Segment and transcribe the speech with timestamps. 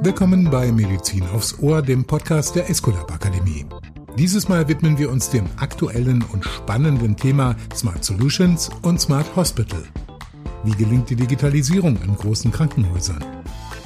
[0.00, 3.66] Willkommen bei Medizin aufs Ohr, dem Podcast der Escolab Akademie.
[4.16, 9.82] Dieses Mal widmen wir uns dem aktuellen und spannenden Thema Smart Solutions und Smart Hospital.
[10.64, 13.24] Wie gelingt die Digitalisierung in großen Krankenhäusern?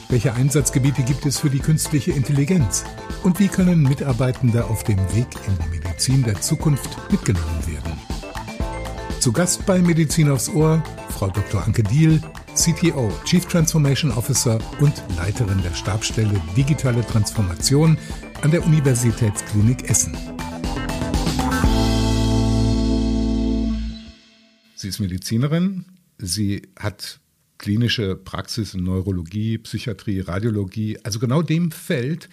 [0.09, 2.85] Welche Einsatzgebiete gibt es für die künstliche Intelligenz?
[3.25, 7.99] Und wie können Mitarbeitende auf dem Weg in die Medizin der Zukunft mitgenommen werden?
[9.19, 11.65] Zu Gast bei Medizin aufs Ohr Frau Dr.
[11.65, 12.21] Anke Diel,
[12.57, 17.99] CTO, Chief Transformation Officer und Leiterin der Stabsstelle Digitale Transformation
[18.41, 20.17] an der Universitätsklinik Essen.
[24.75, 25.85] Sie ist Medizinerin,
[26.17, 27.21] sie hat
[27.59, 32.31] klinische Praxis in Neurologie, Psychiatrie, Radiologie, also genau dem Feld,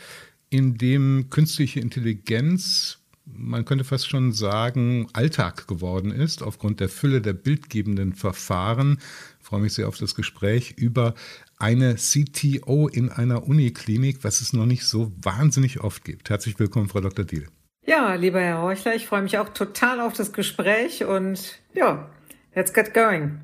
[0.50, 7.22] in dem künstliche Intelligenz, man könnte fast schon sagen, Alltag geworden ist, aufgrund der Fülle
[7.22, 9.00] der bildgebenden Verfahren.
[9.40, 11.14] Ich freue mich sehr auf das Gespräch über
[11.58, 16.30] eine CTO in einer Uniklinik, was es noch nicht so wahnsinnig oft gibt.
[16.30, 17.26] Herzlich willkommen, Frau Dr.
[17.26, 17.48] Diel.
[17.86, 22.10] Ja, lieber Herr Horchler, ich freue mich auch total auf das Gespräch und ja,
[22.56, 23.42] let's get going.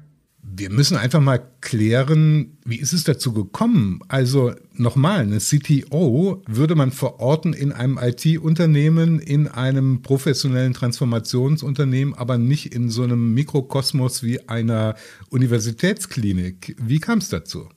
[0.51, 3.99] Wir müssen einfach mal klären, wie ist es dazu gekommen?
[4.07, 12.37] Also nochmal, eine CTO würde man verorten in einem IT-Unternehmen, in einem professionellen Transformationsunternehmen, aber
[12.37, 14.95] nicht in so einem Mikrokosmos wie einer
[15.29, 16.75] Universitätsklinik.
[16.81, 17.69] Wie kam es dazu?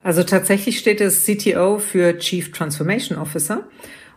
[0.00, 3.66] Also tatsächlich steht es CTO für Chief Transformation Officer.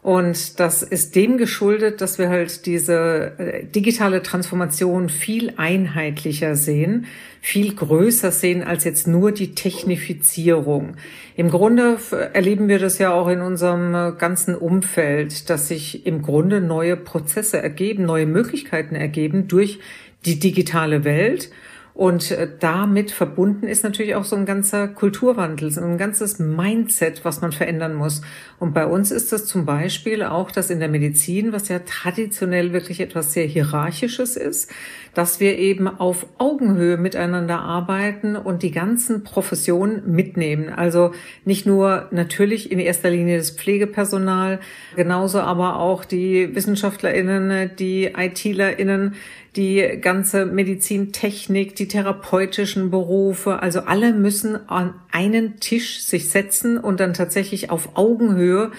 [0.08, 7.08] Und das ist dem geschuldet, dass wir halt diese äh, digitale Transformation viel einheitlicher sehen,
[7.42, 10.96] viel größer sehen als jetzt nur die Technifizierung.
[11.36, 11.98] Im Grunde
[12.32, 16.96] erleben wir das ja auch in unserem äh, ganzen Umfeld, dass sich im Grunde neue
[16.96, 19.80] Prozesse ergeben, neue Möglichkeiten ergeben durch
[20.24, 21.50] die digitale Welt.
[21.98, 27.26] Und äh, damit verbunden ist natürlich auch so ein ganzer Kulturwandel, so ein ganzes Mindset,
[27.26, 28.22] was man verändern muss.
[28.60, 32.72] Und bei uns ist das zum Beispiel auch, dass in der Medizin, was ja traditionell
[32.72, 34.72] wirklich etwas sehr Hierarchisches ist,
[35.16, 40.70] dass wir eben auf Augenhöhe miteinander arbeiten und die ganzen Professionen mitnehmen.
[40.70, 41.14] Also
[41.46, 44.60] nicht nur natürlich in erster Linie das Pflegepersonal,
[44.96, 49.16] genauso aber auch die WissenschaftlerInnen, die ITlerInnen,
[49.58, 57.00] die ganze Medizintechnik, die therapeutischen Berufe, also alle müssen an einen Tisch sich setzen und
[57.00, 58.72] dann tatsächlich auf Augenhöhe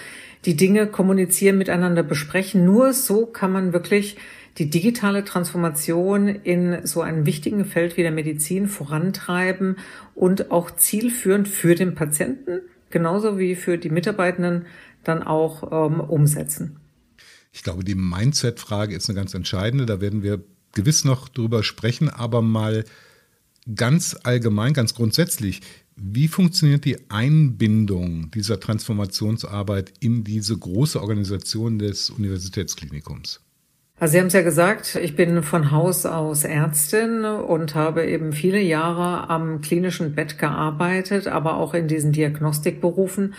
[0.45, 2.63] die Dinge kommunizieren, miteinander besprechen.
[2.63, 4.17] Nur so kann man wirklich
[4.57, 9.77] die digitale Transformation in so einem wichtigen Feld wie der Medizin vorantreiben
[10.15, 14.65] und auch zielführend für den Patienten, genauso wie für die Mitarbeitenden
[15.03, 16.77] dann auch ähm, umsetzen.
[17.51, 19.85] Ich glaube, die Mindset-Frage ist eine ganz entscheidende.
[19.85, 22.85] Da werden wir gewiss noch drüber sprechen, aber mal
[23.75, 25.61] ganz allgemein, ganz grundsätzlich.
[25.95, 33.41] Wie funktioniert die Einbindung dieser Transformationsarbeit in diese große Organisation des Universitätsklinikums?
[33.99, 38.31] Also Sie haben es ja gesagt, ich bin von Haus aus Ärztin und habe eben
[38.31, 43.33] viele Jahre am klinischen Bett gearbeitet, aber auch in diesen Diagnostikberufen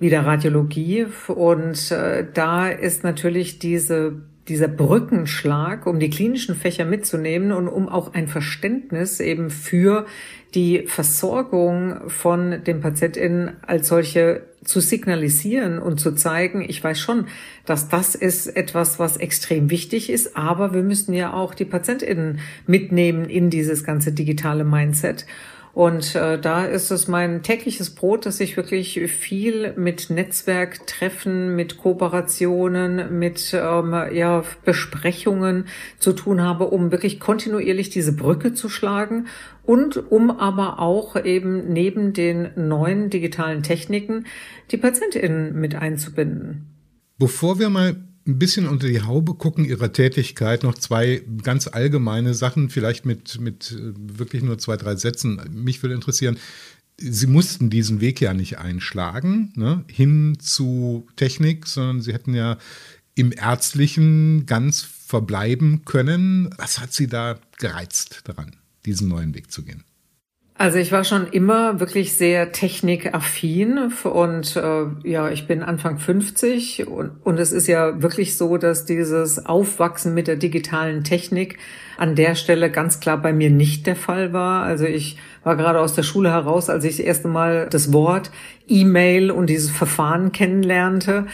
[0.00, 1.06] wie der Radiologie.
[1.28, 7.88] Und äh, da ist natürlich diese dieser Brückenschlag, um die klinischen Fächer mitzunehmen und um
[7.88, 10.06] auch ein Verständnis eben für
[10.54, 17.26] die Versorgung von den PatientInnen als solche zu signalisieren und zu zeigen, ich weiß schon,
[17.66, 22.40] dass das ist etwas, was extrem wichtig ist, aber wir müssen ja auch die PatientInnen
[22.66, 25.26] mitnehmen in dieses ganze digitale Mindset.
[25.74, 31.78] Und äh, da ist es mein tägliches Brot, dass ich wirklich viel mit Netzwerktreffen, mit
[31.78, 35.64] Kooperationen, mit ähm, ja, Besprechungen
[35.98, 39.28] zu tun habe, um wirklich kontinuierlich diese Brücke zu schlagen
[39.64, 44.26] und um aber auch eben neben den neuen digitalen Techniken
[44.70, 46.66] die PatientInnen mit einzubinden.
[47.18, 47.96] Bevor wir mal
[48.26, 53.40] ein bisschen unter die Haube gucken ihrer Tätigkeit, noch zwei ganz allgemeine Sachen, vielleicht mit,
[53.40, 55.40] mit äh, wirklich nur zwei, drei Sätzen.
[55.50, 56.38] Mich würde interessieren,
[56.98, 62.58] Sie mussten diesen Weg ja nicht einschlagen, ne, hin zu Technik, sondern Sie hätten ja
[63.14, 66.54] im Ärztlichen ganz verbleiben können.
[66.58, 68.54] Was hat Sie da gereizt daran,
[68.86, 69.84] diesen neuen Weg zu gehen?
[70.62, 76.86] Also ich war schon immer wirklich sehr technikaffin und äh, ja, ich bin Anfang 50
[76.86, 81.58] und, und es ist ja wirklich so, dass dieses Aufwachsen mit der digitalen Technik
[81.98, 84.62] an der Stelle ganz klar bei mir nicht der Fall war.
[84.62, 88.30] Also ich war gerade aus der Schule heraus, als ich das erste Mal das Wort
[88.68, 91.26] E-Mail und dieses Verfahren kennenlernte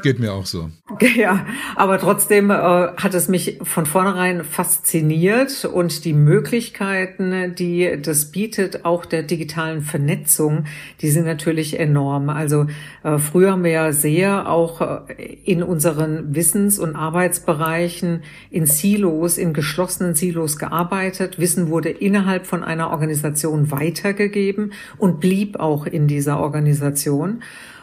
[0.00, 0.70] Geht mir auch so.
[1.16, 1.44] Ja,
[1.76, 8.86] aber trotzdem äh, hat es mich von vornherein fasziniert und die Möglichkeiten, die das bietet,
[8.86, 10.64] auch der digitalen Vernetzung,
[11.02, 12.30] die sind natürlich enorm.
[12.30, 12.66] Also
[13.02, 19.36] äh, früher haben wir ja sehr auch äh, in unseren Wissens- und Arbeitsbereichen in Silos,
[19.36, 21.38] in geschlossenen Silos gearbeitet.
[21.38, 27.42] Wissen wurde innerhalb von einer Organisation weitergegeben und blieb auch in dieser Organisation.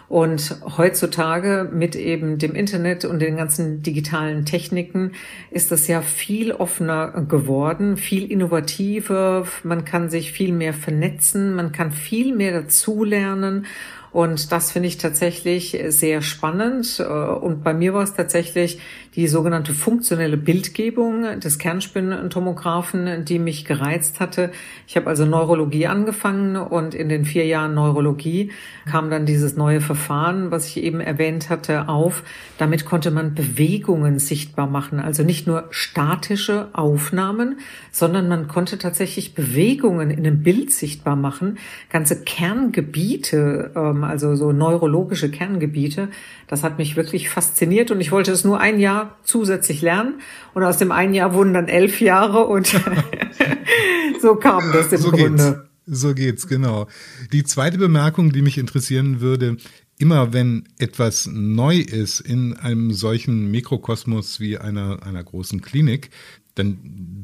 [0.09, 5.11] Und heutzutage mit eben dem Internet und den ganzen digitalen Techniken
[5.51, 9.45] ist das ja viel offener geworden, viel innovativer.
[9.61, 13.67] Man kann sich viel mehr vernetzen, man kann viel mehr dazulernen
[14.11, 16.99] und das finde ich tatsächlich sehr spannend.
[16.99, 18.79] Äh, und bei mir war es tatsächlich
[19.15, 24.51] die sogenannte funktionelle Bildgebung des Kernspintomographen, die mich gereizt hatte.
[24.87, 28.51] Ich habe also Neurologie angefangen und in den vier Jahren Neurologie
[28.89, 32.23] kam dann dieses neue Verfahren, was ich eben erwähnt hatte, auf.
[32.57, 34.99] Damit konnte man Bewegungen sichtbar machen.
[34.99, 37.59] Also nicht nur statische Aufnahmen,
[37.91, 41.57] sondern man konnte tatsächlich Bewegungen in einem Bild sichtbar machen.
[41.89, 43.71] Ganze Kerngebiete
[44.01, 46.09] haben, also so neurologische Kerngebiete.
[46.47, 50.15] Das hat mich wirklich fasziniert und ich wollte es nur ein Jahr zusätzlich lernen.
[50.53, 52.67] Und aus dem einen Jahr wurden dann elf Jahre und
[54.21, 55.43] so kam das im so Grunde.
[55.43, 55.69] Geht's.
[55.91, 56.87] So geht's, genau.
[57.31, 59.57] Die zweite Bemerkung, die mich interessieren würde,
[59.97, 66.11] immer wenn etwas neu ist in einem solchen Mikrokosmos wie einer, einer großen Klinik,
[66.53, 66.77] dann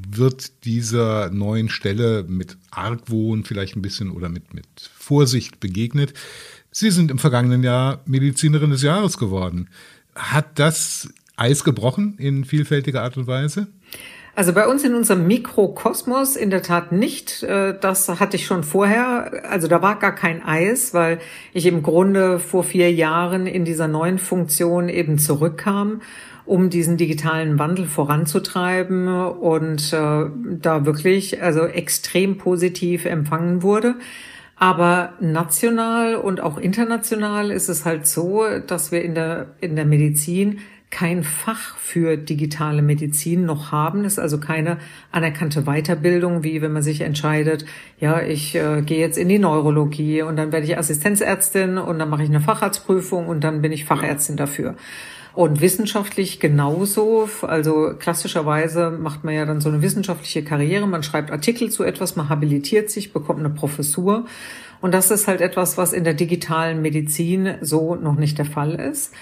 [0.10, 4.66] wird dieser neuen Stelle mit Argwohn vielleicht ein bisschen oder mit, mit
[4.98, 6.13] Vorsicht begegnet.
[6.77, 9.69] Sie sind im vergangenen Jahr Medizinerin des Jahres geworden.
[10.13, 11.07] Hat das
[11.38, 13.68] Eis gebrochen in vielfältiger Art und Weise?
[14.36, 17.44] Also bei uns in unserem Mikrokosmos in der Tat nicht.
[17.44, 19.45] Äh, das hatte ich schon vorher.
[19.50, 21.19] Also da war gar kein Eis, weil
[21.54, 26.01] ich im Grunde vor vier Jahren in dieser neuen Funktion eben zurückkam,
[26.44, 30.25] um diesen digitalen Wandel voranzutreiben und äh,
[30.60, 33.95] da wirklich also extrem positiv empfangen wurde.
[34.57, 39.85] Aber national und auch international ist es halt so, dass wir in der, in der
[39.85, 40.59] Medizin
[40.91, 44.03] kein Fach für digitale Medizin noch haben.
[44.03, 44.77] Das ist also keine
[45.11, 47.65] anerkannte Weiterbildung, wie wenn man sich entscheidet,
[47.99, 52.09] ja, ich äh, gehe jetzt in die Neurologie und dann werde ich Assistenzärztin und dann
[52.09, 54.75] mache ich eine Facharztprüfung und dann bin ich Fachärztin dafür.
[55.35, 57.29] Und wissenschaftlich genauso.
[57.41, 60.87] Also klassischerweise macht man ja dann so eine wissenschaftliche Karriere.
[60.87, 64.25] Man schreibt Artikel zu etwas, man habilitiert sich, bekommt eine Professur.
[64.79, 68.75] Und das ist halt etwas, was in der digitalen Medizin so noch nicht der Fall
[68.75, 69.13] ist.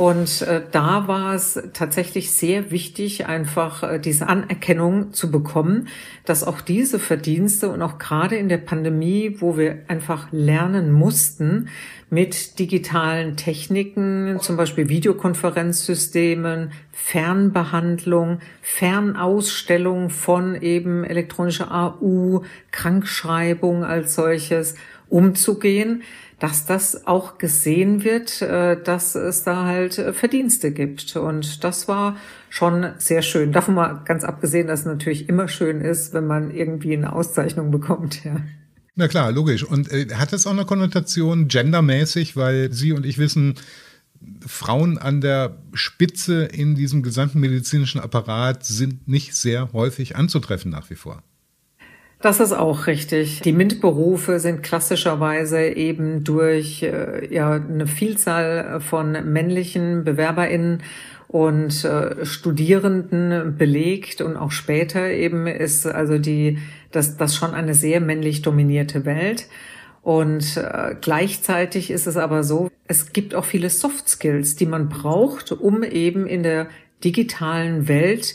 [0.00, 5.88] Und äh, da war es tatsächlich sehr wichtig, einfach äh, diese Anerkennung zu bekommen,
[6.24, 11.68] dass auch diese Verdienste und auch gerade in der Pandemie, wo wir einfach lernen mussten,
[12.08, 24.76] mit digitalen Techniken, zum Beispiel Videokonferenzsystemen, Fernbehandlung, Fernausstellung von eben elektronischer AU, Krankschreibung als solches
[25.10, 26.04] umzugehen
[26.40, 31.14] dass das auch gesehen wird, äh, dass es da halt äh, Verdienste gibt.
[31.16, 32.16] Und das war
[32.48, 33.52] schon sehr schön.
[33.52, 37.70] Davon mal ganz abgesehen, dass es natürlich immer schön ist, wenn man irgendwie eine Auszeichnung
[37.70, 38.40] bekommt, ja.
[38.96, 39.64] Na klar, logisch.
[39.64, 43.54] Und äh, hat das auch eine Konnotation gendermäßig, weil Sie und ich wissen,
[44.46, 50.90] Frauen an der Spitze in diesem gesamten medizinischen Apparat sind nicht sehr häufig anzutreffen nach
[50.90, 51.22] wie vor.
[52.20, 53.40] Das ist auch richtig.
[53.40, 60.82] Die MINT-Berufe sind klassischerweise eben durch äh, ja, eine Vielzahl von männlichen BewerberInnen
[61.28, 66.58] und äh, Studierenden belegt und auch später eben ist also die,
[66.90, 69.46] das, das schon eine sehr männlich dominierte Welt.
[70.02, 74.90] Und äh, gleichzeitig ist es aber so, es gibt auch viele Soft Skills, die man
[74.90, 76.68] braucht, um eben in der
[77.02, 78.34] digitalen Welt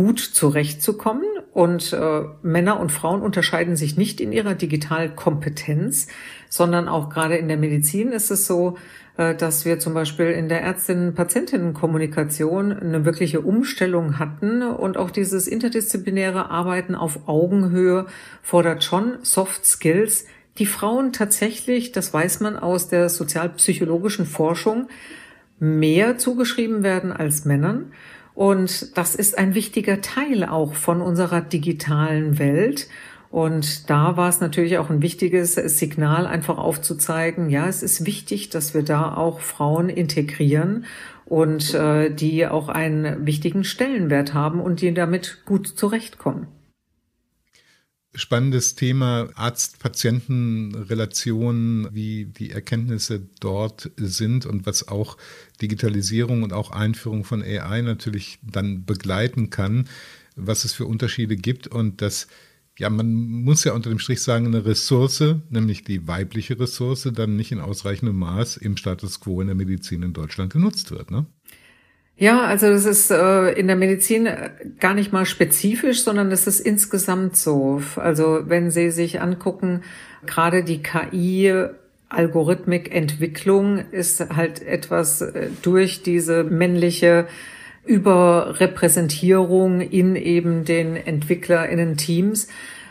[0.00, 1.26] gut zurechtzukommen.
[1.52, 6.06] Und äh, Männer und Frauen unterscheiden sich nicht in ihrer Digitalkompetenz,
[6.48, 8.78] sondern auch gerade in der Medizin ist es so,
[9.18, 15.46] äh, dass wir zum Beispiel in der Ärztinnen-Patientinnen-Kommunikation eine wirkliche Umstellung hatten und auch dieses
[15.46, 18.06] interdisziplinäre Arbeiten auf Augenhöhe
[18.42, 20.24] fordert schon Soft Skills,
[20.56, 24.88] die Frauen tatsächlich, das weiß man aus der sozialpsychologischen Forschung,
[25.58, 27.92] mehr zugeschrieben werden als Männern.
[28.34, 32.88] Und das ist ein wichtiger Teil auch von unserer digitalen Welt.
[33.30, 38.50] Und da war es natürlich auch ein wichtiges Signal, einfach aufzuzeigen, ja, es ist wichtig,
[38.50, 40.84] dass wir da auch Frauen integrieren
[41.26, 46.48] und äh, die auch einen wichtigen Stellenwert haben und die damit gut zurechtkommen.
[48.14, 55.16] Spannendes Thema Arzt-Patienten-Relationen, wie die Erkenntnisse dort sind und was auch
[55.62, 59.88] Digitalisierung und auch Einführung von AI natürlich dann begleiten kann,
[60.34, 62.26] was es für Unterschiede gibt und das
[62.80, 67.36] ja, man muss ja unter dem Strich sagen, eine Ressource, nämlich die weibliche Ressource, dann
[67.36, 71.10] nicht in ausreichendem Maß im Status quo in der Medizin in Deutschland genutzt wird.
[71.10, 71.26] Ne?
[72.20, 76.46] Ja, also das ist äh, in der Medizin äh, gar nicht mal spezifisch, sondern es
[76.46, 77.80] ist insgesamt so.
[77.96, 79.84] Also wenn Sie sich angucken,
[80.26, 81.50] gerade die KI
[82.10, 87.26] Algorithmikentwicklung ist halt etwas äh, durch diese männliche
[87.86, 92.48] Überrepräsentierung in eben den EntwicklerInnen-Teams,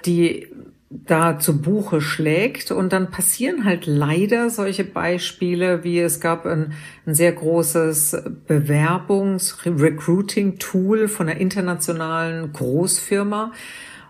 [0.07, 0.47] die
[0.89, 2.71] da zu Buche schlägt.
[2.71, 6.73] Und dann passieren halt leider solche Beispiele, wie es gab ein,
[7.05, 13.51] ein sehr großes Bewerbungs-Recruiting-Tool von einer internationalen Großfirma.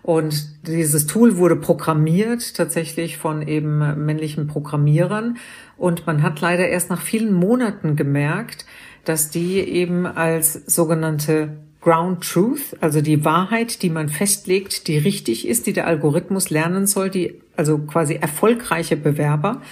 [0.02, 5.36] Und dieses Tool wurde programmiert, tatsächlich von eben männlichen Programmierern.
[5.76, 8.64] Und man hat leider erst nach vielen Monaten gemerkt,
[9.04, 15.48] dass die eben als sogenannte Ground Truth, also die Wahrheit, die man festlegt, die richtig
[15.48, 19.62] ist, die der Algorithmus lernen soll, die also quasi erfolgreiche Bewerber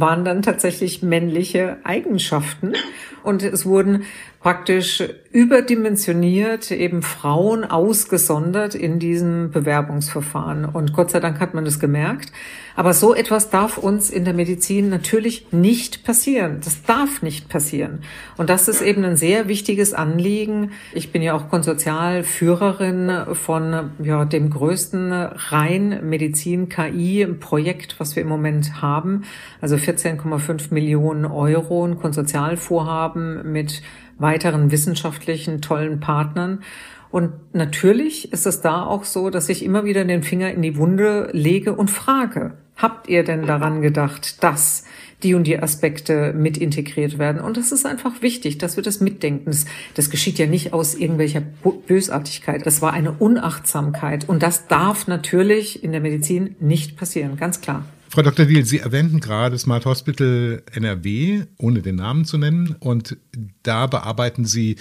[0.00, 2.74] waren dann tatsächlich männliche Eigenschaften
[3.22, 4.04] und es wurden
[4.40, 5.02] praktisch
[5.32, 10.64] überdimensioniert eben Frauen ausgesondert in diesem Bewerbungsverfahren.
[10.64, 12.32] Und Gott sei Dank hat man das gemerkt.
[12.76, 16.60] Aber so etwas darf uns in der Medizin natürlich nicht passieren.
[16.64, 18.02] Das darf nicht passieren.
[18.36, 20.70] Und das ist eben ein sehr wichtiges Anliegen.
[20.94, 28.80] Ich bin ja auch Konsortialführerin von ja, dem größten rein Medizin-KI-Projekt, was wir im Moment
[28.80, 29.24] haben.
[29.60, 33.82] Also 14,5 Millionen Euro, ein Konsortialvorhaben mit
[34.18, 36.62] weiteren wissenschaftlichen tollen Partnern.
[37.10, 40.76] Und natürlich ist es da auch so, dass ich immer wieder den Finger in die
[40.76, 44.84] Wunde lege und frage, habt ihr denn daran gedacht, dass
[45.22, 47.40] die und die Aspekte mit integriert werden?
[47.40, 49.46] Und das ist einfach wichtig, dass wir das mitdenken.
[49.46, 49.64] Das,
[49.94, 51.40] das geschieht ja nicht aus irgendwelcher
[51.86, 52.66] Bösartigkeit.
[52.66, 54.28] Das war eine Unachtsamkeit.
[54.28, 57.86] Und das darf natürlich in der Medizin nicht passieren, ganz klar.
[58.10, 58.46] Frau Dr.
[58.46, 62.74] Diel, Sie erwähnten gerade Smart Hospital NRW, ohne den Namen zu nennen.
[62.80, 63.18] Und
[63.62, 64.76] da bearbeiten Sie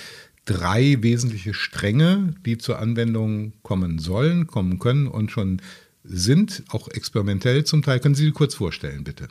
[0.46, 5.62] drei wesentliche Stränge, die zur Anwendung kommen sollen, kommen können und schon
[6.05, 8.00] sind, auch experimentell zum Teil.
[8.00, 9.27] Können Sie sie kurz vorstellen, bitte?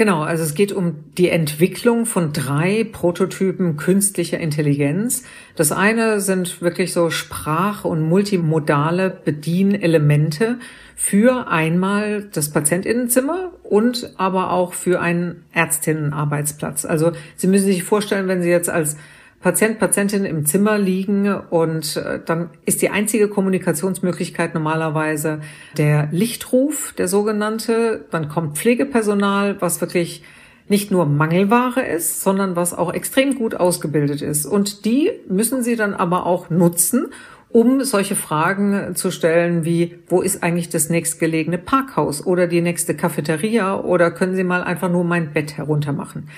[0.00, 5.24] Genau, also es geht um die Entwicklung von drei Prototypen künstlicher Intelligenz.
[5.56, 10.58] Das eine sind wirklich so Sprach- und multimodale Bedienelemente
[10.96, 16.86] für einmal das Patientinnenzimmer und aber auch für einen Ärztinnenarbeitsplatz.
[16.86, 18.96] Also Sie müssen sich vorstellen, wenn Sie jetzt als
[19.40, 25.40] Patient, Patientin im Zimmer liegen und äh, dann ist die einzige Kommunikationsmöglichkeit normalerweise
[25.78, 28.04] der Lichtruf, der sogenannte.
[28.10, 30.22] Dann kommt Pflegepersonal, was wirklich
[30.68, 34.44] nicht nur Mangelware ist, sondern was auch extrem gut ausgebildet ist.
[34.44, 37.08] Und die müssen Sie dann aber auch nutzen,
[37.48, 42.94] um solche Fragen zu stellen wie, wo ist eigentlich das nächstgelegene Parkhaus oder die nächste
[42.94, 46.28] Cafeteria oder können Sie mal einfach nur mein Bett heruntermachen?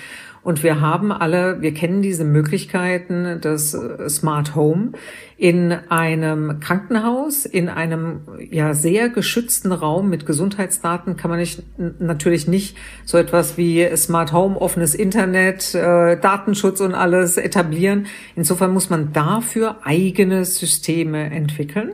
[0.45, 4.93] Und wir haben alle, wir kennen diese Möglichkeiten des äh, Smart Home
[5.37, 11.63] in einem Krankenhaus, in einem ja sehr geschützten Raum mit Gesundheitsdaten kann man nicht,
[12.01, 18.07] natürlich nicht so etwas wie Smart Home, offenes Internet, äh, Datenschutz und alles etablieren.
[18.35, 21.93] Insofern muss man dafür eigene Systeme entwickeln.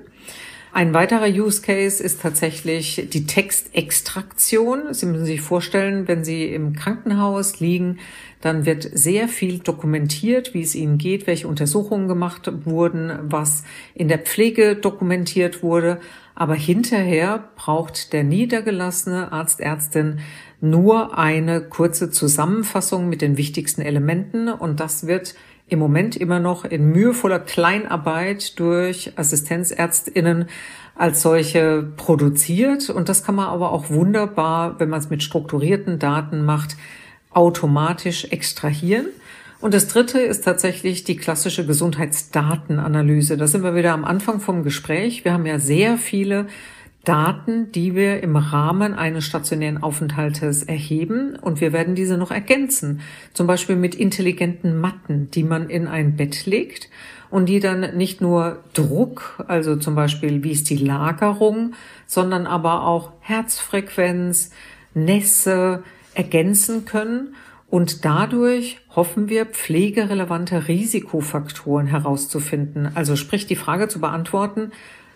[0.73, 4.93] Ein weiterer Use Case ist tatsächlich die Textextraktion.
[4.93, 7.99] Sie müssen sich vorstellen, wenn Sie im Krankenhaus liegen,
[8.41, 13.65] dann wird sehr viel dokumentiert, wie es Ihnen geht, welche Untersuchungen gemacht wurden, was
[13.95, 15.99] in der Pflege dokumentiert wurde.
[16.35, 20.21] Aber hinterher braucht der niedergelassene Arzt, Ärztin
[20.61, 25.35] nur eine kurze Zusammenfassung mit den wichtigsten Elementen und das wird
[25.69, 30.47] im Moment immer noch in mühevoller Kleinarbeit durch Assistenzärztinnen
[30.95, 32.91] als solche produziert.
[32.91, 36.77] Und das kann man aber auch wunderbar, wenn man es mit strukturierten Daten macht,
[37.31, 39.07] automatisch extrahieren.
[39.61, 43.37] Und das dritte ist tatsächlich die klassische Gesundheitsdatenanalyse.
[43.37, 45.25] Da sind wir wieder am Anfang vom Gespräch.
[45.25, 46.47] Wir haben ja sehr viele
[47.05, 53.01] Daten, die wir im Rahmen eines stationären Aufenthaltes erheben und wir werden diese noch ergänzen.
[53.33, 56.91] Zum Beispiel mit intelligenten Matten, die man in ein Bett legt
[57.31, 61.75] und die dann nicht nur Druck, also zum Beispiel wie ist die Lagerung,
[62.07, 64.51] sondern aber auch Herzfrequenz,
[64.95, 65.83] Nässe
[66.19, 67.35] ergänzen können
[67.71, 72.91] und dadurch hoffen wir, pflegerelevante Risikofaktoren herauszufinden.
[72.95, 74.73] Also sprich die Frage zu beantworten,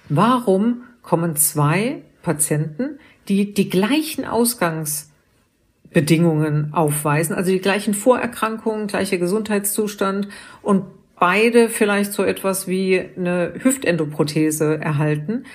[0.09, 10.29] warum kommen zwei Patienten, die die gleichen Ausgangsbedingungen aufweisen, also die gleichen Vorerkrankungen, gleicher Gesundheitszustand
[10.63, 10.85] und
[11.19, 15.47] beide vielleicht so etwas wie eine Hüftendoprothese erhalten.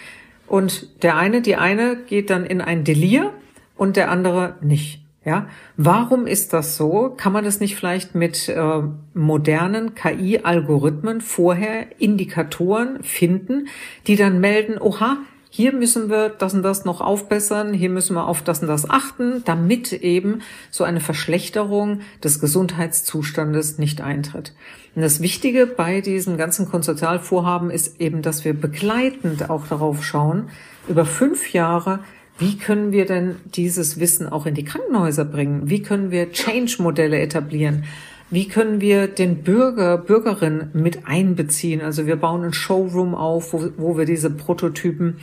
[0.45, 3.31] Und der eine, die eine geht dann in ein Delir
[3.75, 5.06] und der andere nicht.
[5.27, 7.13] Ja, warum ist das so?
[7.17, 8.81] Kann man das nicht vielleicht mit äh,
[9.13, 13.67] modernen KI-Algorithmen vorher Indikatoren finden,
[14.07, 15.17] die dann melden, oha,
[15.49, 18.89] hier müssen wir das und das noch aufbessern, hier müssen wir auf das und das
[18.89, 24.53] achten, damit eben so eine Verschlechterung des Gesundheitszustandes nicht eintritt.
[24.95, 30.47] Und das Wichtige bei diesem ganzen Konsortialvorhaben ist eben, dass wir begleitend auch darauf schauen,
[30.87, 31.99] über fünf Jahre,
[32.37, 35.69] wie können wir denn dieses Wissen auch in die Krankenhäuser bringen?
[35.69, 37.85] Wie können wir Change-Modelle etablieren?
[38.29, 41.81] Wie können wir den Bürger, Bürgerin mit einbeziehen?
[41.81, 45.17] Also wir bauen einen Showroom auf, wo, wo wir diese Prototypen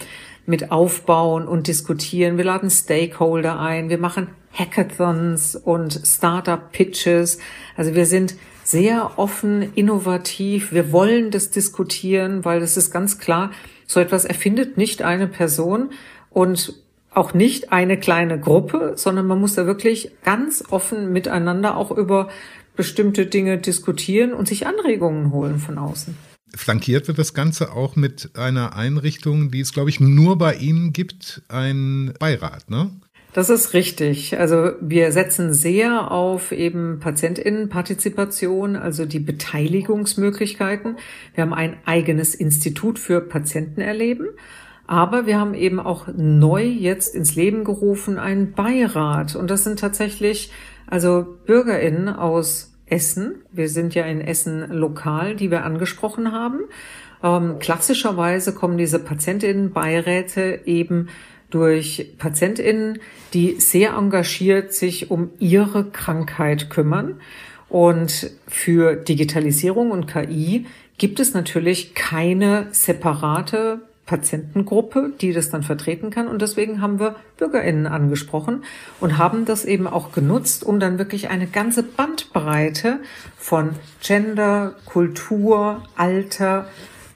[0.46, 2.36] mit aufbauen und diskutieren.
[2.36, 3.90] Wir laden Stakeholder ein.
[3.90, 7.38] Wir machen Hackathons und Startup-Pitches.
[7.76, 10.72] Also wir sind sehr offen, innovativ.
[10.72, 13.50] Wir wollen das diskutieren, weil es ist ganz klar,
[13.86, 15.90] so etwas erfindet nicht eine Person
[16.30, 16.83] und
[17.14, 22.28] auch nicht eine kleine Gruppe, sondern man muss da wirklich ganz offen miteinander auch über
[22.76, 26.16] bestimmte Dinge diskutieren und sich Anregungen holen von außen.
[26.54, 30.92] Flankiert wird das Ganze auch mit einer Einrichtung, die es, glaube ich, nur bei Ihnen
[30.92, 32.90] gibt, ein Beirat, ne?
[33.32, 34.38] Das ist richtig.
[34.38, 40.98] Also wir setzen sehr auf eben Patientinnenpartizipation, also die Beteiligungsmöglichkeiten.
[41.34, 44.28] Wir haben ein eigenes Institut für Patientenerleben.
[44.86, 49.34] Aber wir haben eben auch neu jetzt ins Leben gerufen einen Beirat.
[49.34, 50.52] Und das sind tatsächlich
[50.86, 53.36] also BürgerInnen aus Essen.
[53.50, 56.60] Wir sind ja in Essen lokal, die wir angesprochen haben.
[57.22, 61.08] Ähm, klassischerweise kommen diese Patientinnenbeiräte eben
[61.48, 62.98] durch Patientinnen,
[63.32, 67.20] die sehr engagiert sich um ihre Krankheit kümmern.
[67.68, 70.66] Und für Digitalisierung und KI
[70.98, 76.28] gibt es natürlich keine separate Patientengruppe, die das dann vertreten kann.
[76.28, 78.64] Und deswegen haben wir Bürgerinnen angesprochen
[79.00, 83.00] und haben das eben auch genutzt, um dann wirklich eine ganze Bandbreite
[83.36, 83.70] von
[84.02, 86.66] Gender, Kultur, Alter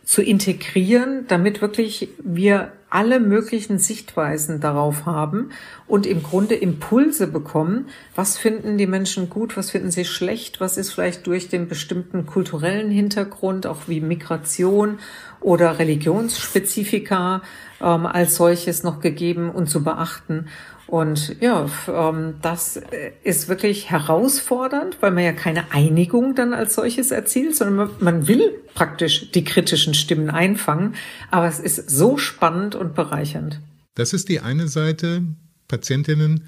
[0.04, 5.50] zu integrieren, damit wirklich wir alle möglichen Sichtweisen darauf haben
[5.86, 10.78] und im Grunde Impulse bekommen, was finden die Menschen gut, was finden sie schlecht, was
[10.78, 14.98] ist vielleicht durch den bestimmten kulturellen Hintergrund, auch wie Migration
[15.40, 17.42] oder Religionsspezifika
[17.80, 20.46] ähm, als solches noch gegeben und zu beachten.
[20.88, 22.80] Und ja, ähm, das
[23.22, 28.54] ist wirklich herausfordernd, weil man ja keine Einigung dann als solches erzielt, sondern man will
[28.74, 30.94] praktisch die kritischen Stimmen einfangen.
[31.30, 33.60] Aber es ist so spannend und bereichernd.
[33.94, 35.24] Das ist die eine Seite,
[35.68, 36.44] Patientinnen.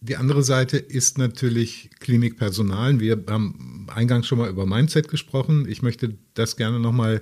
[0.00, 2.98] Die andere Seite ist natürlich Klinikpersonal.
[2.98, 5.66] Wir haben eingangs schon mal über Mindset gesprochen.
[5.68, 7.20] Ich möchte das gerne nochmal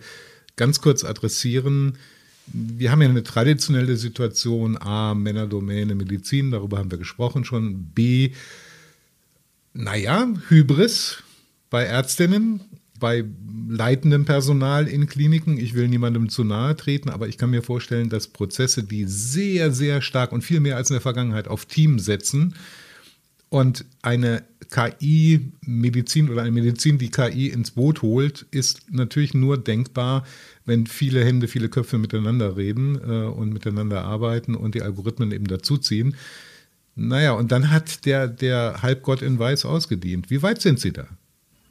[0.60, 1.96] ganz kurz adressieren.
[2.52, 4.76] Wir haben ja eine traditionelle Situation.
[4.78, 7.84] A, Männerdomäne, Medizin, darüber haben wir gesprochen schon.
[7.94, 8.32] B,
[9.72, 11.22] naja, Hybris
[11.70, 12.60] bei Ärztinnen,
[12.98, 13.24] bei
[13.68, 15.58] leitendem Personal in Kliniken.
[15.58, 19.72] Ich will niemandem zu nahe treten, aber ich kann mir vorstellen, dass Prozesse, die sehr,
[19.72, 22.54] sehr stark und viel mehr als in der Vergangenheit auf Team setzen
[23.48, 30.24] und eine KI-Medizin oder eine Medizin, die KI ins Boot holt, ist natürlich nur denkbar,
[30.64, 35.46] wenn viele Hände, viele Köpfe miteinander reden äh, und miteinander arbeiten und die Algorithmen eben
[35.46, 36.16] dazuziehen.
[36.94, 40.30] Naja, und dann hat der, der Halbgott in Weiß ausgedient.
[40.30, 41.06] Wie weit sind Sie da?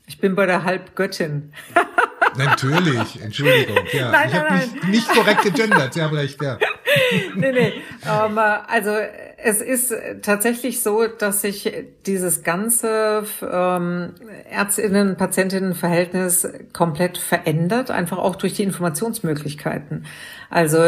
[0.08, 1.54] Ich bin bei der Halbgöttin.
[2.38, 3.80] Natürlich, Entschuldigung.
[3.92, 4.12] Ja.
[4.12, 6.58] Nein, ich habe nicht, nicht korrekt gegendert, Sie haben recht, ja.
[7.36, 7.74] nee, nee.
[8.04, 8.92] Um, ähm, also
[9.44, 11.72] es ist tatsächlich so, dass sich
[12.06, 14.14] dieses ganze ähm,
[14.50, 20.06] Ärztinnen-Patientinnen-Verhältnis komplett verändert, einfach auch durch die Informationsmöglichkeiten.
[20.50, 20.80] Also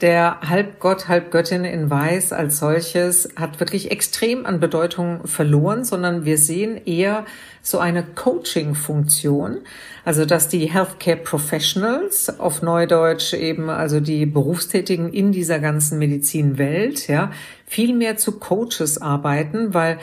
[0.00, 6.38] der Halbgott, Halbgöttin in Weiß als solches hat wirklich extrem an Bedeutung verloren, sondern wir
[6.38, 7.24] sehen eher
[7.60, 9.58] so eine Coaching-Funktion.
[10.04, 17.08] Also dass die Healthcare Professionals auf Neudeutsch eben, also die Berufstätigen in dieser ganzen Medizinwelt,
[17.08, 17.30] ja,
[17.68, 19.98] viel mehr zu Coaches arbeiten, weil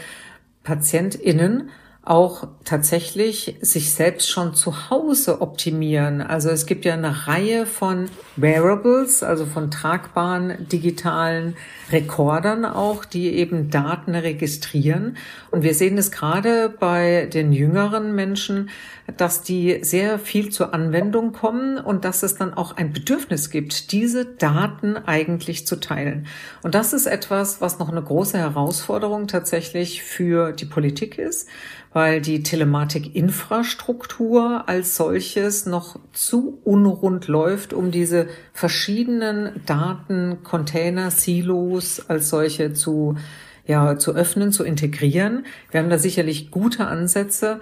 [0.64, 1.70] PatientInnen
[2.06, 6.22] auch tatsächlich sich selbst schon zu Hause optimieren.
[6.22, 11.56] Also es gibt ja eine Reihe von Wearables, also von tragbaren digitalen
[11.92, 15.18] Rekordern auch, die eben Daten registrieren.
[15.50, 18.70] Und wir sehen es gerade bei den jüngeren Menschen,
[19.18, 23.92] dass die sehr viel zur Anwendung kommen und dass es dann auch ein Bedürfnis gibt,
[23.92, 26.28] diese Daten eigentlich zu teilen.
[26.64, 31.48] Und das ist etwas, was noch eine große Herausforderung tatsächlich für die Politik ist,
[31.96, 42.02] weil die Telematikinfrastruktur als solches noch zu unrund läuft, um diese verschiedenen Daten, Container, Silos
[42.10, 43.16] als solche zu
[43.66, 45.46] ja, zu öffnen, zu integrieren.
[45.72, 47.62] Wir haben da sicherlich gute Ansätze.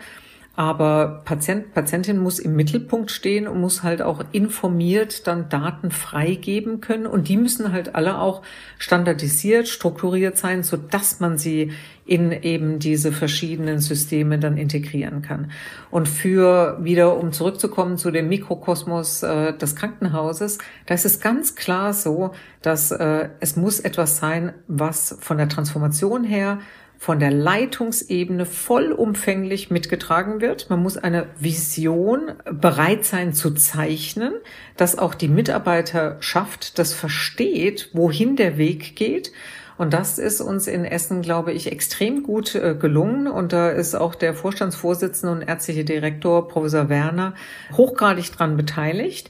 [0.56, 6.80] Aber Patient, Patientin muss im Mittelpunkt stehen und muss halt auch informiert dann Daten freigeben
[6.80, 7.08] können.
[7.08, 8.44] Und die müssen halt alle auch
[8.78, 11.72] standardisiert, strukturiert sein, so dass man sie
[12.06, 15.52] in eben diese verschiedenen Systeme dann integrieren kann.
[15.90, 21.56] Und für wieder, um zurückzukommen zu dem Mikrokosmos äh, des Krankenhauses, da ist es ganz
[21.56, 26.60] klar so, dass äh, es muss etwas sein, was von der Transformation her
[27.04, 30.70] von der Leitungsebene vollumfänglich mitgetragen wird.
[30.70, 34.32] Man muss eine Vision bereit sein zu zeichnen,
[34.78, 39.34] dass auch die Mitarbeiterschaft das versteht, wohin der Weg geht.
[39.78, 43.28] Und das ist uns in Essen, glaube ich, extrem gut äh, gelungen.
[43.28, 47.34] Und da ist auch der Vorstandsvorsitzende und ärztliche Direktor, Professor Werner,
[47.74, 49.30] hochgradig dran beteiligt.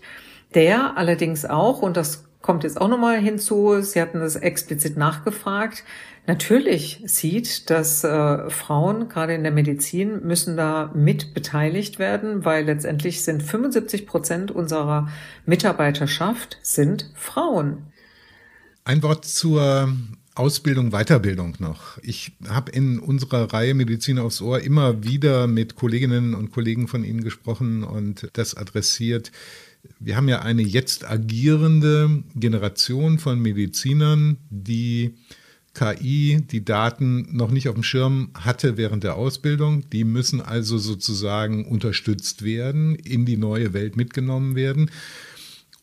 [0.53, 5.83] Der allerdings auch, und das kommt jetzt auch nochmal hinzu, Sie hatten das explizit nachgefragt,
[6.27, 12.65] natürlich sieht, dass äh, Frauen gerade in der Medizin müssen da mit beteiligt werden, weil
[12.65, 15.09] letztendlich sind 75 Prozent unserer
[15.45, 17.83] Mitarbeiterschaft sind Frauen.
[18.85, 19.93] Ein Wort zur
[20.35, 21.99] Ausbildung, Weiterbildung noch.
[22.01, 27.03] Ich habe in unserer Reihe Medizin aufs Ohr immer wieder mit Kolleginnen und Kollegen von
[27.03, 29.31] Ihnen gesprochen und das adressiert.
[29.99, 35.13] Wir haben ja eine jetzt agierende Generation von Medizinern, die
[35.73, 39.89] KI die Daten noch nicht auf dem Schirm hatte während der Ausbildung.
[39.89, 44.91] Die müssen also sozusagen unterstützt werden, in die neue Welt mitgenommen werden.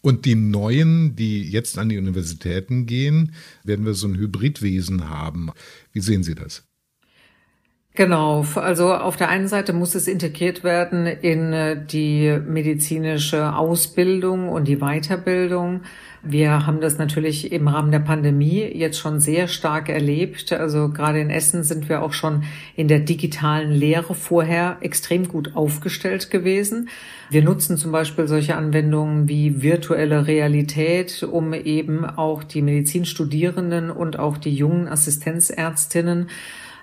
[0.00, 3.32] Und die Neuen, die jetzt an die Universitäten gehen,
[3.64, 5.50] werden wir so ein Hybridwesen haben.
[5.92, 6.69] Wie sehen Sie das?
[7.94, 14.48] Genau, also auf der einen Seite muss es integriert werden in äh, die medizinische Ausbildung
[14.48, 15.80] und die Weiterbildung.
[16.22, 20.52] Wir haben das natürlich im Rahmen der Pandemie jetzt schon sehr stark erlebt.
[20.52, 22.44] Also gerade in Essen sind wir auch schon
[22.76, 26.90] in der digitalen Lehre vorher extrem gut aufgestellt gewesen.
[27.30, 34.16] Wir nutzen zum Beispiel solche Anwendungen wie virtuelle Realität, um eben auch die Medizinstudierenden und
[34.18, 36.28] auch die jungen Assistenzärztinnen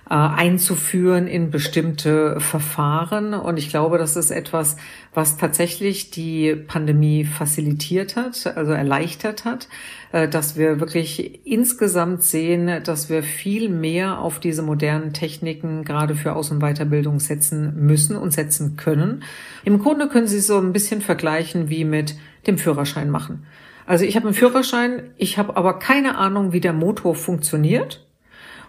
[0.10, 3.34] äh, einzuführen in bestimmte Verfahren.
[3.34, 4.78] Und ich glaube, das ist etwas,
[5.13, 9.67] was tatsächlich die Pandemie facilitiert hat, also erleichtert hat,
[10.13, 16.15] äh, dass wir wirklich insgesamt sehen, dass wir viel mehr auf diese modernen Techniken gerade
[16.15, 19.24] für Aus- und Weiterbildung setzen müssen und setzen können.
[19.65, 22.15] Im Grunde können Sie so ein bisschen vergleichen wie mit
[22.48, 23.46] dem Führerschein machen.
[23.86, 28.07] Also ich habe einen Führerschein, ich habe aber keine Ahnung, wie der Motor funktioniert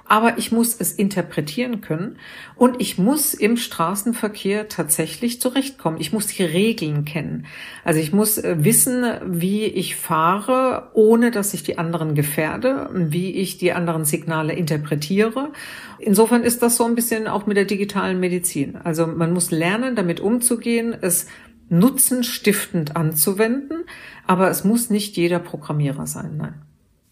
[0.09, 2.17] aber ich muss es interpretieren können
[2.57, 6.01] und ich muss im Straßenverkehr tatsächlich zurechtkommen.
[6.01, 7.47] Ich muss die Regeln kennen.
[7.85, 13.33] Also ich muss äh, wissen, wie ich fahre, ohne dass ich die anderen gefährde, wie
[13.33, 15.53] ich die anderen Signale interpretiere.
[15.99, 18.77] Insofern ist das so ein bisschen auch mit der digitalen Medizin.
[18.77, 21.27] Also man muss lernen, damit umzugehen, es
[21.69, 23.85] nutzenstiftend anzuwenden,
[24.27, 26.55] aber es muss nicht jeder Programmierer sein, nein.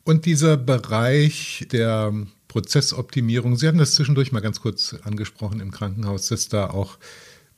[0.05, 2.13] Und dieser Bereich der
[2.57, 3.57] Prozessoptimierung.
[3.57, 6.97] Sie hatten das zwischendurch mal ganz kurz angesprochen im Krankenhaus, dass da auch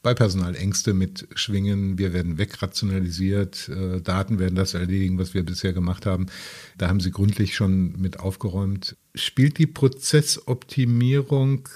[0.02, 1.98] bei Personal Ängste mitschwingen.
[1.98, 6.26] Wir werden wegrationalisiert, äh, Daten werden das erledigen, was wir bisher gemacht haben.
[6.78, 8.96] Da haben Sie gründlich schon mit aufgeräumt.
[9.14, 11.68] Spielt die Prozessoptimierung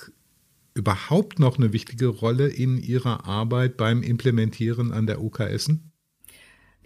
[0.74, 5.70] überhaupt noch eine wichtige Rolle in Ihrer Arbeit beim Implementieren an der UKS?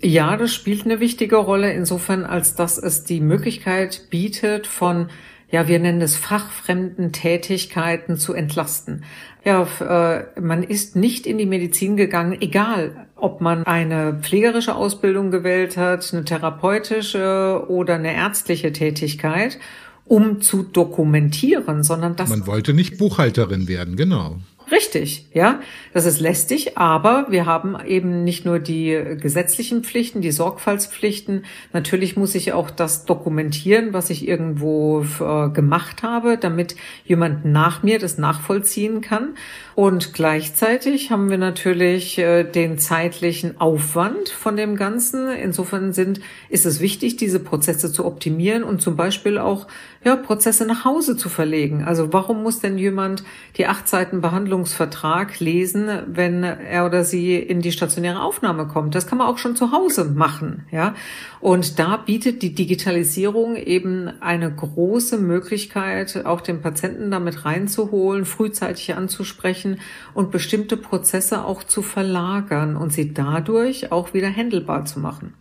[0.03, 5.09] Ja, das spielt eine wichtige Rolle insofern, als dass es die Möglichkeit bietet, von
[5.51, 9.05] ja, wir nennen es fachfremden Tätigkeiten zu entlasten.
[9.45, 15.31] Ja, äh, man ist nicht in die Medizin gegangen, egal ob man eine pflegerische Ausbildung
[15.31, 19.59] gewählt hat, eine therapeutische oder eine ärztliche Tätigkeit,
[20.05, 22.29] um zu dokumentieren, sondern das.
[22.29, 24.39] Man wollte nicht Buchhalterin werden, genau.
[24.71, 25.61] Richtig, ja.
[25.93, 31.45] Das ist lästig, aber wir haben eben nicht nur die gesetzlichen Pflichten, die Sorgfaltspflichten.
[31.73, 37.83] Natürlich muss ich auch das dokumentieren, was ich irgendwo äh, gemacht habe, damit jemand nach
[37.83, 39.37] mir das nachvollziehen kann.
[39.77, 45.29] Und gleichzeitig haben wir natürlich äh, den zeitlichen Aufwand von dem Ganzen.
[45.29, 49.67] Insofern sind, ist es wichtig, diese Prozesse zu optimieren und zum Beispiel auch
[50.03, 51.85] ja, Prozesse nach Hause zu verlegen.
[51.85, 53.23] Also warum muss denn jemand
[53.59, 58.95] die acht Seiten Behandlungsvertrag lesen, wenn er oder sie in die stationäre Aufnahme kommt?
[58.95, 60.95] Das kann man auch schon zu Hause machen, ja.
[61.41, 68.95] Und da bietet die Digitalisierung eben eine große Möglichkeit, auch den Patienten damit reinzuholen, frühzeitig
[68.95, 69.66] anzusprechen
[70.15, 75.35] und bestimmte Prozesse auch zu verlagern und sie dadurch auch wieder händelbar zu machen.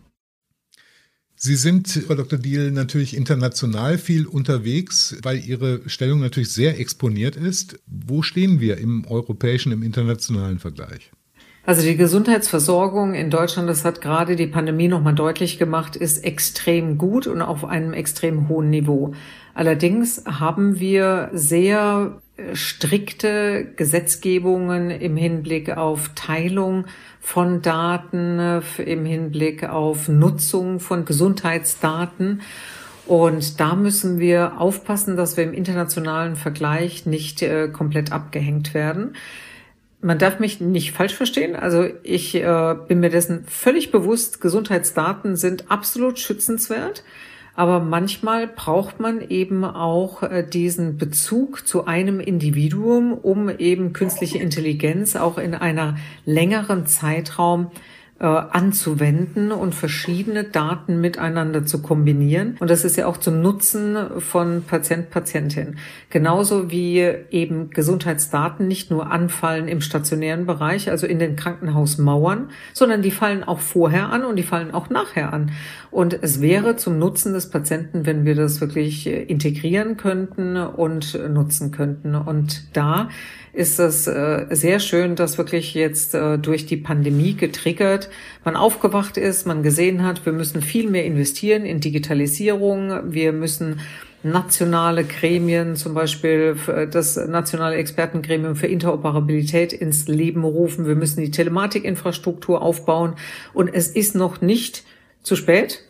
[1.38, 2.38] Sie sind, Frau Dr.
[2.38, 7.78] Diel, natürlich international viel unterwegs, weil Ihre Stellung natürlich sehr exponiert ist.
[7.86, 11.12] Wo stehen wir im europäischen, im internationalen Vergleich?
[11.66, 16.96] Also die Gesundheitsversorgung in Deutschland, das hat gerade die Pandemie nochmal deutlich gemacht, ist extrem
[16.96, 19.12] gut und auf einem extrem hohen Niveau.
[19.52, 26.86] Allerdings haben wir sehr strikte Gesetzgebungen im Hinblick auf Teilung
[27.20, 32.42] von Daten, im Hinblick auf Nutzung von Gesundheitsdaten.
[33.06, 39.14] Und da müssen wir aufpassen, dass wir im internationalen Vergleich nicht äh, komplett abgehängt werden.
[40.00, 41.56] Man darf mich nicht falsch verstehen.
[41.56, 47.02] Also ich äh, bin mir dessen völlig bewusst, Gesundheitsdaten sind absolut schützenswert.
[47.56, 54.38] Aber manchmal braucht man eben auch äh, diesen Bezug zu einem Individuum, um eben künstliche
[54.38, 57.70] Intelligenz auch in einer längeren Zeitraum
[58.18, 62.56] anzuwenden und verschiedene Daten miteinander zu kombinieren.
[62.60, 65.76] Und das ist ja auch zum Nutzen von Patient, Patientin.
[66.08, 67.00] Genauso wie
[67.30, 73.44] eben Gesundheitsdaten nicht nur anfallen im stationären Bereich, also in den Krankenhausmauern, sondern die fallen
[73.44, 75.52] auch vorher an und die fallen auch nachher an.
[75.90, 81.18] Und es wäre zum Nutzen des Patienten, wenn wir das wirklich äh, integrieren könnten und
[81.28, 82.14] nutzen könnten.
[82.14, 83.08] Und da
[83.56, 88.05] ist es äh, sehr schön, dass wirklich jetzt äh, durch die Pandemie getriggert
[88.44, 93.80] man aufgewacht ist, man gesehen hat, wir müssen viel mehr investieren in Digitalisierung, wir müssen
[94.22, 96.56] nationale Gremien, zum Beispiel
[96.90, 100.86] das nationale Expertengremium für Interoperabilität ins Leben rufen.
[100.86, 103.14] Wir müssen die Telematikinfrastruktur aufbauen
[103.54, 104.84] und es ist noch nicht
[105.22, 105.82] zu spät.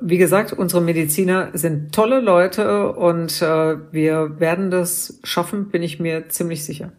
[0.00, 6.00] Wie gesagt, unsere Mediziner sind tolle Leute und äh, wir werden das schaffen, bin ich
[6.00, 6.92] mir ziemlich sicher.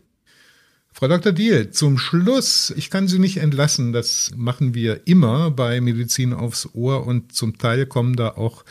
[0.97, 1.33] Frau Dr.
[1.33, 6.69] Diel, zum Schluss, ich kann Sie nicht entlassen, das machen wir immer bei Medizin aufs
[6.73, 8.63] Ohr und zum Teil kommen da auch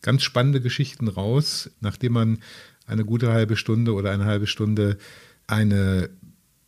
[0.00, 2.38] ganz spannende Geschichten raus, nachdem man
[2.86, 4.96] eine gute halbe Stunde oder eine halbe Stunde
[5.48, 6.08] eine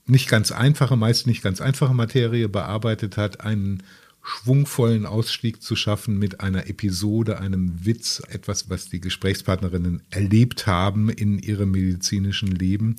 [0.05, 3.85] nicht ganz einfache, meist nicht ganz einfache Materie bearbeitet hat, einen
[4.21, 11.09] schwungvollen Ausstieg zu schaffen mit einer Episode, einem Witz, etwas, was die Gesprächspartnerinnen erlebt haben
[11.09, 12.97] in ihrem medizinischen Leben.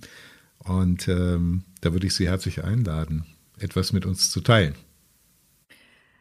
[0.59, 3.25] Und ähm, da würde ich Sie herzlich einladen,
[3.59, 4.75] etwas mit uns zu teilen.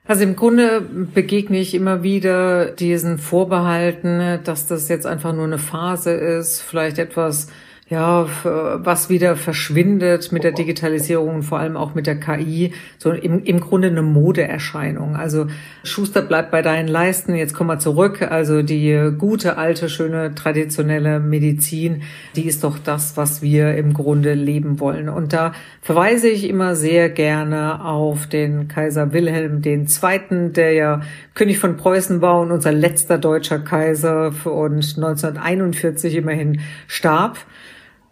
[0.07, 5.59] Also im Grunde begegne ich immer wieder diesen Vorbehalten, dass das jetzt einfach nur eine
[5.59, 7.49] Phase ist, vielleicht etwas
[7.91, 13.13] ja, was wieder verschwindet mit der Digitalisierung und vor allem auch mit der KI, so
[13.13, 15.17] im, im Grunde eine Modeerscheinung.
[15.17, 15.49] Also
[15.83, 18.23] Schuster bleibt bei deinen Leisten, jetzt kommen wir zurück.
[18.23, 22.03] Also die gute, alte, schöne, traditionelle Medizin,
[22.37, 25.11] die ist doch das, was wir im Grunde leben wollen.
[25.11, 31.03] Und da verweise ich immer sehr gerne auf den Kaiser Wilhelm II., der ja
[31.35, 37.37] König von Preußen war und unser letzter deutscher Kaiser und 1941 immerhin starb.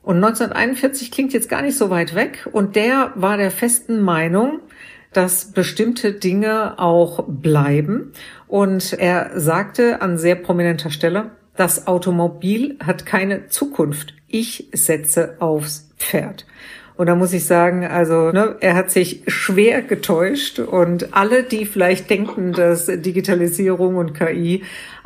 [0.02, 2.48] Und 1941 klingt jetzt gar nicht so weit weg.
[2.50, 4.60] Und der war der festen Meinung,
[5.12, 8.12] dass bestimmte Dinge auch bleiben.
[8.48, 14.14] Und er sagte an sehr prominenter Stelle, das Automobil hat keine Zukunft.
[14.26, 16.46] Ich setze aufs Pferd.
[16.96, 21.64] Und da muss ich sagen, also ne, er hat sich schwer getäuscht und alle, die
[21.64, 24.62] vielleicht denken, dass Digitalisierung und KI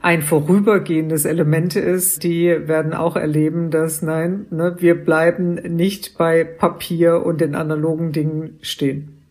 [0.06, 6.44] ein vorübergehendes Element ist, die werden auch erleben, dass nein, ne, wir bleiben nicht bei
[6.44, 9.24] Papier und den analogen Dingen stehen.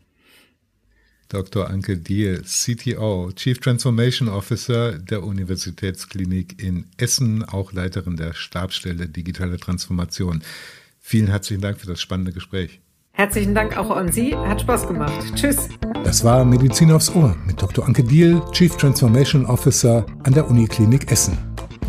[1.29, 1.69] Dr.
[1.69, 9.57] Anke Diel, CTO, Chief Transformation Officer der Universitätsklinik in Essen, auch Leiterin der Stabsstelle Digitale
[9.57, 10.43] Transformation.
[10.99, 12.81] Vielen herzlichen Dank für das spannende Gespräch.
[13.13, 14.35] Herzlichen Dank auch an Sie.
[14.35, 15.23] Hat Spaß gemacht.
[15.35, 15.69] Tschüss.
[16.05, 17.83] Das war Medizin aufs Ohr mit Dr.
[17.83, 21.35] Anke Diel, Chief Transformation Officer an der Uniklinik Essen.